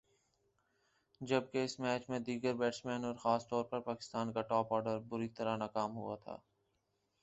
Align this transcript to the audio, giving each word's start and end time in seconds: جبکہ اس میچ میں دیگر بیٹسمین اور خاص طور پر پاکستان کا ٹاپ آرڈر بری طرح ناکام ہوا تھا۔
جبکہ 1.21 1.63
اس 1.63 1.79
میچ 1.79 2.09
میں 2.09 2.19
دیگر 2.19 2.53
بیٹسمین 2.53 3.05
اور 3.05 3.15
خاص 3.15 3.47
طور 3.47 3.63
پر 3.63 3.79
پاکستان 3.81 4.33
کا 4.33 4.41
ٹاپ 4.41 4.73
آرڈر 4.73 4.99
بری 5.09 5.29
طرح 5.29 5.57
ناکام 5.57 5.95
ہوا 5.97 6.15
تھا۔ 6.15 6.37